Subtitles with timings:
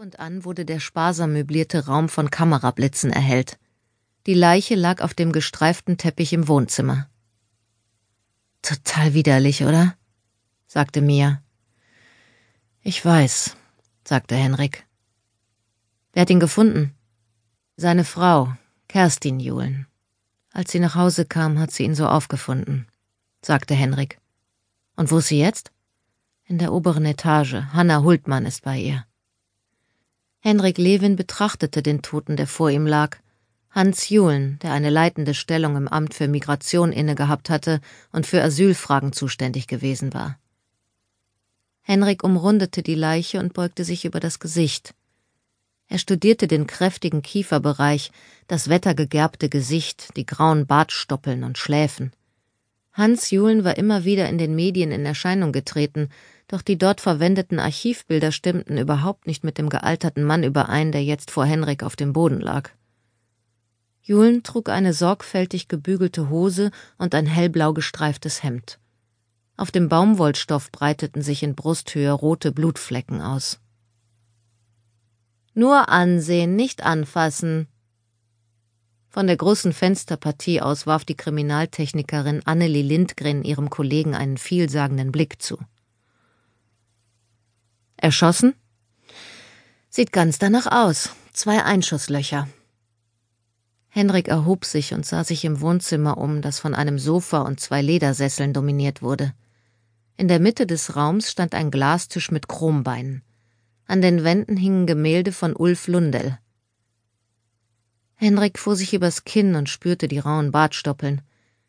[0.00, 3.58] und an wurde der sparsam möblierte Raum von Kamerablitzen erhellt.
[4.24, 7.10] Die Leiche lag auf dem gestreiften Teppich im Wohnzimmer.
[8.62, 9.94] Total widerlich, oder?
[10.66, 11.42] sagte Mia.
[12.80, 13.58] Ich weiß,
[14.02, 14.86] sagte Henrik.
[16.14, 16.94] Wer hat ihn gefunden?
[17.76, 18.54] Seine Frau,
[18.88, 19.86] Kerstin Julen.
[20.50, 22.86] Als sie nach Hause kam, hat sie ihn so aufgefunden,
[23.42, 24.18] sagte Henrik.
[24.96, 25.72] Und wo ist sie jetzt?
[26.44, 27.64] In der oberen Etage.
[27.74, 29.04] Hanna Hultmann ist bei ihr.
[30.40, 33.18] Henrik Lewin betrachtete den Toten, der vor ihm lag.
[33.70, 37.80] Hans Julen, der eine leitende Stellung im Amt für Migration innegehabt hatte
[38.10, 40.38] und für Asylfragen zuständig gewesen war.
[41.82, 44.94] Henrik umrundete die Leiche und beugte sich über das Gesicht.
[45.88, 48.10] Er studierte den kräftigen Kieferbereich,
[48.46, 52.12] das wettergegerbte Gesicht, die grauen Bartstoppeln und Schläfen.
[53.00, 56.10] Hans Julen war immer wieder in den Medien in Erscheinung getreten,
[56.48, 61.30] doch die dort verwendeten Archivbilder stimmten überhaupt nicht mit dem gealterten Mann überein, der jetzt
[61.30, 62.68] vor Henrik auf dem Boden lag.
[64.02, 68.78] Julen trug eine sorgfältig gebügelte Hose und ein hellblau gestreiftes Hemd.
[69.56, 73.60] Auf dem Baumwollstoff breiteten sich in Brusthöhe rote Blutflecken aus.
[75.54, 77.66] Nur ansehen, nicht anfassen.
[79.12, 85.42] Von der großen Fensterpartie aus warf die Kriminaltechnikerin Annelie Lindgren ihrem Kollegen einen vielsagenden Blick
[85.42, 85.58] zu.
[87.96, 88.54] Erschossen?
[89.88, 91.10] Sieht ganz danach aus.
[91.32, 92.48] Zwei Einschusslöcher.
[93.88, 97.82] Henrik erhob sich und sah sich im Wohnzimmer um, das von einem Sofa und zwei
[97.82, 99.34] Ledersesseln dominiert wurde.
[100.16, 103.22] In der Mitte des Raums stand ein Glastisch mit Chrombeinen.
[103.86, 106.38] An den Wänden hingen Gemälde von Ulf Lundell.
[108.22, 111.22] Henrik fuhr sich übers Kinn und spürte die rauen Bartstoppeln.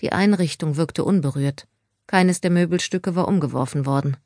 [0.00, 1.68] Die Einrichtung wirkte unberührt.
[2.08, 4.16] Keines der Möbelstücke war umgeworfen worden.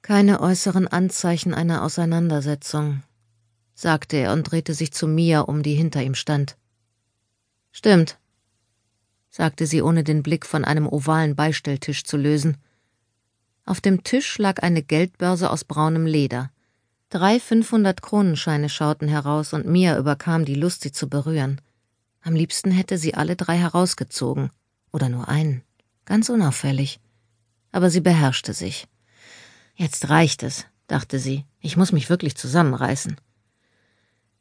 [0.00, 3.02] Keine äußeren Anzeichen einer Auseinandersetzung,
[3.74, 6.56] sagte er und drehte sich zu Mia um, die hinter ihm stand.
[7.72, 8.16] Stimmt,
[9.28, 12.58] sagte sie, ohne den Blick von einem ovalen Beistelltisch zu lösen.
[13.64, 16.52] Auf dem Tisch lag eine Geldbörse aus braunem Leder.
[17.10, 21.60] Drei fünfhundert-Kronenscheine schauten heraus und Mia überkam die Lust, sie zu berühren.
[22.20, 24.50] Am liebsten hätte sie alle drei herausgezogen.
[24.92, 25.62] Oder nur einen.
[26.04, 27.00] Ganz unauffällig.
[27.72, 28.88] Aber sie beherrschte sich.
[29.74, 31.46] Jetzt reicht es, dachte sie.
[31.60, 33.16] Ich muss mich wirklich zusammenreißen.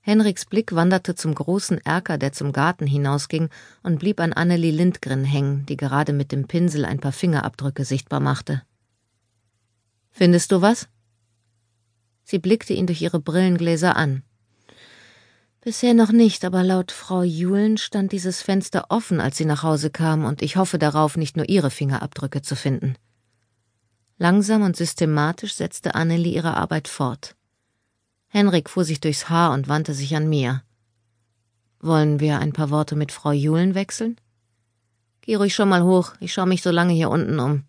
[0.02, 3.50] Henriks Blick wanderte zum großen Erker, der zum Garten hinausging,
[3.84, 8.20] und blieb an Annelie Lindgren hängen, die gerade mit dem Pinsel ein paar Fingerabdrücke sichtbar
[8.20, 8.64] machte.
[10.12, 10.88] Findest du was?
[12.30, 14.22] Sie blickte ihn durch ihre Brillengläser an.
[15.62, 19.90] Bisher noch nicht, aber laut Frau Julen stand dieses Fenster offen, als sie nach Hause
[19.90, 22.98] kam, und ich hoffe darauf, nicht nur ihre Fingerabdrücke zu finden.
[24.18, 27.38] Langsam und systematisch setzte Annelie ihre Arbeit fort.
[28.28, 30.64] Henrik fuhr sich durchs Haar und wandte sich an mir.
[31.80, 34.20] Wollen wir ein paar Worte mit Frau Julen wechseln?
[35.22, 37.64] Geh ruhig schon mal hoch, ich schaue mich so lange hier unten um.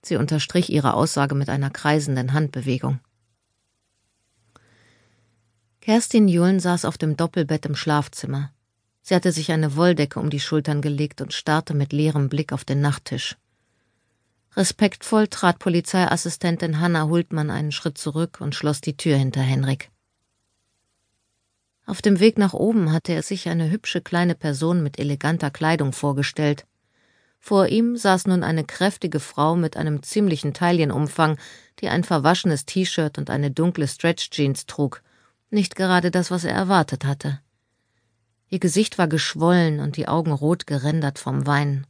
[0.00, 3.00] Sie unterstrich ihre Aussage mit einer kreisenden Handbewegung.
[5.82, 8.52] Kerstin Julen saß auf dem Doppelbett im Schlafzimmer.
[9.02, 12.64] Sie hatte sich eine Wolldecke um die Schultern gelegt und starrte mit leerem Blick auf
[12.64, 13.36] den Nachttisch.
[14.54, 19.90] Respektvoll trat Polizeiassistentin Hanna Hultmann einen Schritt zurück und schloss die Tür hinter Henrik.
[21.84, 25.92] Auf dem Weg nach oben hatte er sich eine hübsche kleine Person mit eleganter Kleidung
[25.92, 26.64] vorgestellt,
[27.40, 31.38] vor ihm saß nun eine kräftige Frau mit einem ziemlichen Taillenumfang,
[31.80, 35.02] die ein verwaschenes T-Shirt und eine dunkle Stretch-Jeans trug,
[35.52, 37.40] nicht gerade das, was er erwartet hatte.
[38.48, 41.86] Ihr Gesicht war geschwollen und die Augen rot gerändert vom Weinen.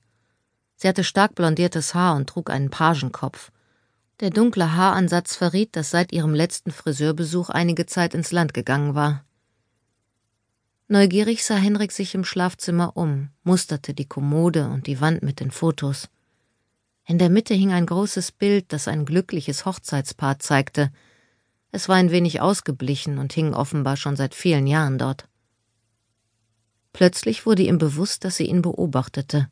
[0.77, 3.51] Sie hatte stark blondiertes Haar und trug einen Pagenkopf.
[4.21, 9.25] Der dunkle Haaransatz verriet, dass seit ihrem letzten Friseurbesuch einige Zeit ins Land gegangen war.
[10.89, 15.51] Neugierig sah Henrik sich im Schlafzimmer um, musterte die Kommode und die Wand mit den
[15.51, 16.09] Fotos.
[17.07, 20.93] In der Mitte hing ein großes Bild, das ein glückliches Hochzeitspaar zeigte.
[21.73, 25.27] Es war ein wenig ausgeblichen und hing offenbar schon seit vielen Jahren dort.
[26.93, 29.51] Plötzlich wurde ihm bewusst, dass sie ihn beobachtete.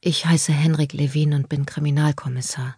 [0.00, 2.76] Ich heiße Henrik Levin und bin Kriminalkommissar,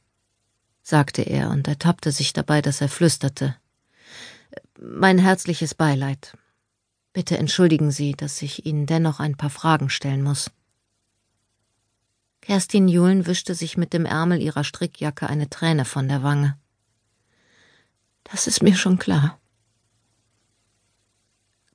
[0.82, 3.56] sagte er und ertappte sich dabei, dass er flüsterte.
[4.80, 6.36] Mein herzliches Beileid.
[7.12, 10.50] Bitte entschuldigen Sie, dass ich Ihnen dennoch ein paar Fragen stellen muss.
[12.40, 16.58] Kerstin Julen wischte sich mit dem Ärmel ihrer Strickjacke eine Träne von der Wange.
[18.30, 19.38] Das ist mir schon klar.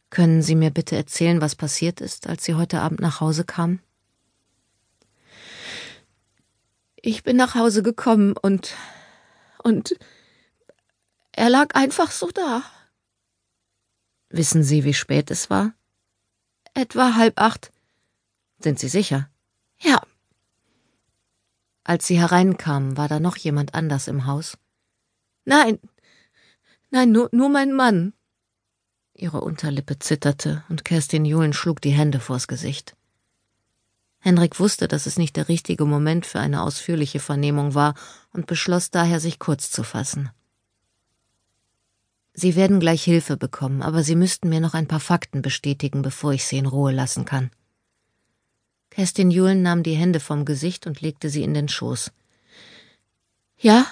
[0.09, 3.81] Können Sie mir bitte erzählen, was passiert ist, als Sie heute Abend nach Hause kamen?
[6.95, 8.75] Ich bin nach Hause gekommen und
[9.63, 9.95] und
[11.31, 12.63] Er lag einfach so da.
[14.29, 15.73] Wissen Sie, wie spät es war?
[16.75, 17.71] Etwa halb acht.
[18.59, 19.29] Sind Sie sicher?
[19.79, 20.01] Ja.
[21.83, 24.57] Als Sie hereinkamen, war da noch jemand anders im Haus?
[25.45, 25.79] Nein.
[26.93, 28.13] Nein, nur, nur mein Mann.
[29.15, 32.95] Ihre Unterlippe zitterte und Kerstin Julen schlug die Hände vors Gesicht.
[34.19, 37.95] Henrik wusste, dass es nicht der richtige Moment für eine ausführliche Vernehmung war
[38.31, 40.29] und beschloss daher, sich kurz zu fassen.
[42.35, 46.33] Sie werden gleich Hilfe bekommen, aber Sie müssten mir noch ein paar Fakten bestätigen, bevor
[46.33, 47.49] ich Sie in Ruhe lassen kann.
[48.91, 52.11] Kerstin Julen nahm die Hände vom Gesicht und legte sie in den Schoß.
[53.57, 53.87] Ja?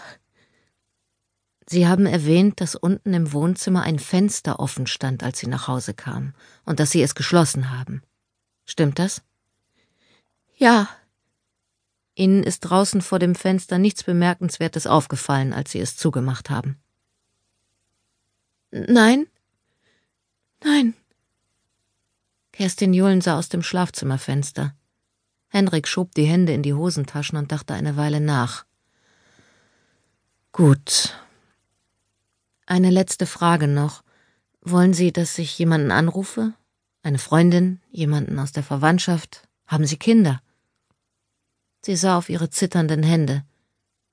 [1.71, 5.93] Sie haben erwähnt, dass unten im Wohnzimmer ein Fenster offen stand, als Sie nach Hause
[5.93, 6.35] kamen,
[6.65, 8.03] und dass Sie es geschlossen haben.
[8.65, 9.21] Stimmt das?
[10.57, 10.89] Ja.
[12.13, 16.75] Ihnen ist draußen vor dem Fenster nichts Bemerkenswertes aufgefallen, als Sie es zugemacht haben.
[18.71, 19.27] Nein.
[20.65, 20.93] Nein.
[22.51, 24.75] Kerstin Julen sah aus dem Schlafzimmerfenster.
[25.47, 28.65] Henrik schob die Hände in die Hosentaschen und dachte eine Weile nach.
[30.51, 31.15] Gut.
[32.71, 34.01] Eine letzte Frage noch.
[34.61, 36.53] Wollen Sie, dass ich jemanden anrufe?
[37.03, 37.81] Eine Freundin?
[37.91, 39.45] Jemanden aus der Verwandtschaft?
[39.67, 40.41] Haben Sie Kinder?
[41.81, 43.43] Sie sah auf ihre zitternden Hände.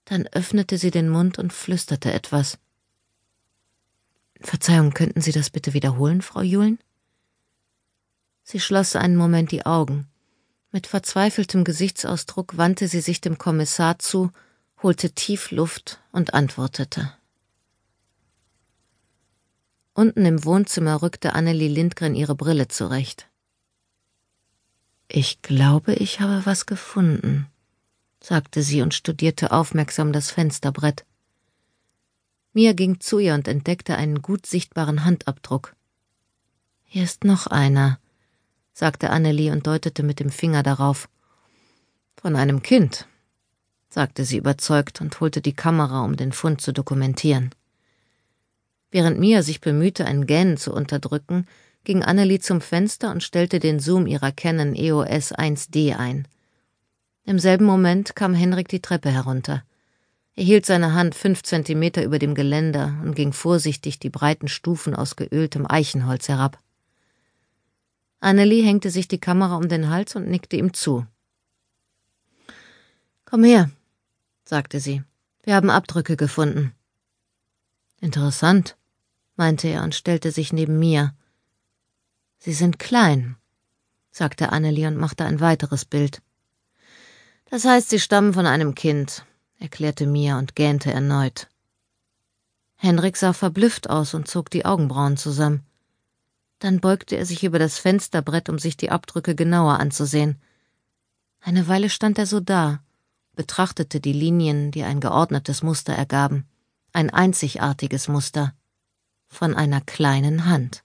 [0.07, 2.59] Dann öffnete sie den Mund und flüsterte etwas.
[4.41, 6.81] Verzeihung, könnten Sie das bitte wiederholen, Frau Julen?
[8.43, 10.09] Sie schloss einen Moment die Augen.
[10.73, 14.33] Mit verzweifeltem Gesichtsausdruck wandte sie sich dem Kommissar zu,
[14.83, 17.13] holte tief Luft und antwortete.
[19.99, 23.27] Unten im Wohnzimmer rückte Annelie Lindgren ihre Brille zurecht.
[25.09, 27.49] Ich glaube, ich habe was gefunden,
[28.23, 31.05] sagte sie und studierte aufmerksam das Fensterbrett.
[32.53, 35.75] Mia ging zu ihr und entdeckte einen gut sichtbaren Handabdruck.
[36.85, 37.99] Hier ist noch einer,
[38.73, 41.09] sagte Annelie und deutete mit dem Finger darauf.
[42.15, 43.09] Von einem Kind,
[43.89, 47.51] sagte sie überzeugt und holte die Kamera, um den Fund zu dokumentieren.
[48.91, 51.47] Während Mia sich bemühte, ein Gähnen zu unterdrücken,
[51.85, 56.27] ging Annelie zum Fenster und stellte den Zoom ihrer Canon EOS 1D ein.
[57.25, 59.63] Im selben Moment kam Henrik die Treppe herunter.
[60.35, 64.95] Er hielt seine Hand fünf Zentimeter über dem Geländer und ging vorsichtig die breiten Stufen
[64.95, 66.59] aus geöltem Eichenholz herab.
[68.21, 71.07] Annelie hängte sich die Kamera um den Hals und nickte ihm zu.
[73.27, 73.71] Komm her,
[74.45, 75.03] sagte sie.
[75.43, 76.73] Wir haben Abdrücke gefunden.
[78.01, 78.78] Interessant,
[79.39, 81.15] meinte er und stellte sich neben mir.
[82.39, 83.37] Sie sind klein,
[84.11, 86.21] sagte Annelie und machte ein weiteres Bild.
[87.51, 89.25] Das heißt, sie stammen von einem Kind
[89.59, 91.49] erklärte Mia und gähnte erneut.
[92.77, 95.65] Henrik sah verblüfft aus und zog die Augenbrauen zusammen.
[96.61, 100.41] Dann beugte er sich über das Fensterbrett, um sich die Abdrücke genauer anzusehen.
[101.41, 102.81] Eine Weile stand er so da,
[103.35, 106.47] betrachtete die Linien, die ein geordnetes Muster ergaben,
[106.93, 108.55] ein einzigartiges Muster
[109.29, 110.83] von einer kleinen Hand.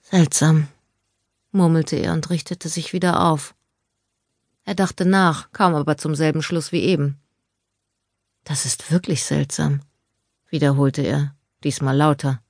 [0.00, 0.66] Seltsam,
[1.52, 3.54] murmelte er und richtete sich wieder auf.
[4.64, 7.20] Er dachte nach, kam aber zum selben Schluss wie eben.
[8.44, 9.82] Das ist wirklich seltsam,
[10.48, 12.42] wiederholte er, diesmal lauter.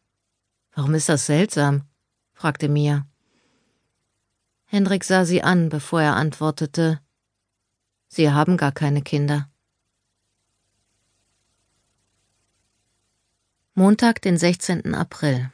[0.75, 1.83] Warum ist das seltsam?
[2.33, 3.07] fragte Mia.
[4.65, 7.01] Hendrik sah sie an, bevor er antwortete
[8.13, 9.50] Sie haben gar keine Kinder.
[13.75, 14.97] Montag, den 16.
[14.97, 15.53] April.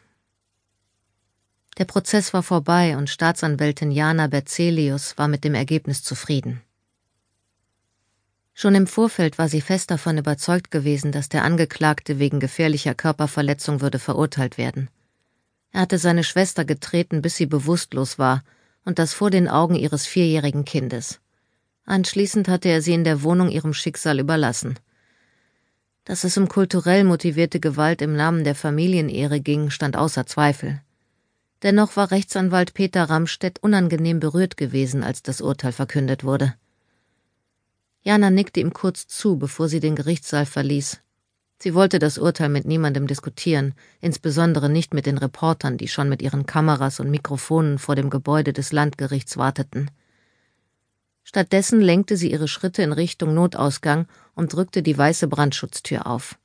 [1.77, 6.63] Der Prozess war vorbei und Staatsanwältin Jana Berzelius war mit dem Ergebnis zufrieden.
[8.55, 13.83] Schon im Vorfeld war sie fest davon überzeugt gewesen, dass der Angeklagte wegen gefährlicher Körperverletzung
[13.83, 14.89] würde verurteilt werden.
[15.73, 18.43] Er hatte seine Schwester getreten, bis sie bewusstlos war,
[18.87, 21.21] und das vor den Augen ihres vierjährigen Kindes.
[21.85, 24.79] Anschließend hatte er sie in der Wohnung ihrem Schicksal überlassen.
[26.07, 30.81] Dass es um kulturell motivierte Gewalt im Namen der Familienehre ging, stand außer Zweifel.
[31.65, 36.55] Dennoch war Rechtsanwalt Peter Ramstedt unangenehm berührt gewesen, als das Urteil verkündet wurde.
[38.03, 41.01] Jana nickte ihm kurz zu, bevor sie den Gerichtssaal verließ.
[41.59, 46.23] Sie wollte das Urteil mit niemandem diskutieren, insbesondere nicht mit den Reportern, die schon mit
[46.23, 49.91] ihren Kameras und Mikrofonen vor dem Gebäude des Landgerichts warteten.
[51.25, 54.07] Stattdessen lenkte sie ihre Schritte in Richtung Notausgang
[54.37, 56.39] und drückte die weiße Brandschutztür auf.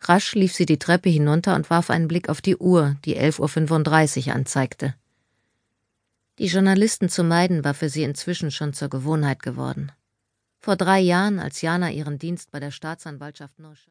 [0.00, 4.26] Rasch lief sie die Treppe hinunter und warf einen Blick auf die Uhr, die 11.35
[4.26, 4.94] Uhr anzeigte.
[6.38, 9.92] Die Journalisten zu meiden war für sie inzwischen schon zur Gewohnheit geworden.
[10.58, 13.80] Vor drei Jahren, als Jana ihren Dienst bei der Staatsanwaltschaft Neustadt